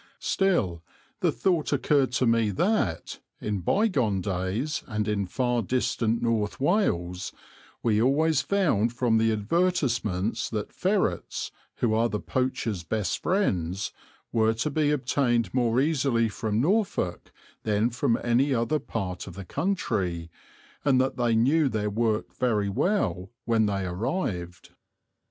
Still 0.17 0.83
the 1.19 1.31
thought 1.31 1.71
occurred 1.71 2.11
to 2.13 2.25
me 2.25 2.49
that, 2.49 3.19
in 3.39 3.59
bygone 3.59 4.19
days 4.19 4.81
and 4.87 5.07
in 5.07 5.27
far 5.27 5.61
distant 5.61 6.23
North 6.23 6.59
Wales, 6.59 7.31
we 7.83 8.01
always 8.01 8.41
found 8.41 8.93
from 8.93 9.19
the 9.19 9.31
advertisements 9.31 10.49
that 10.49 10.73
ferrets, 10.73 11.51
who 11.75 11.93
are 11.93 12.09
the 12.09 12.19
poachers' 12.19 12.83
best 12.83 13.21
friends, 13.21 13.93
were 14.31 14.55
to 14.55 14.71
be 14.71 14.89
obtained 14.89 15.53
more 15.53 15.79
easily 15.79 16.29
from 16.29 16.59
Norfolk 16.59 17.31
than 17.61 17.91
from 17.91 18.17
any 18.23 18.55
other 18.55 18.79
part 18.79 19.27
of 19.27 19.35
the 19.35 19.45
country, 19.45 20.31
and 20.83 20.99
that 20.99 21.15
they 21.17 21.35
knew 21.35 21.69
their 21.69 21.91
work 21.91 22.33
very 22.33 22.69
well 22.69 23.29
when 23.45 23.67
they 23.67 23.85
arrived. 23.85 24.71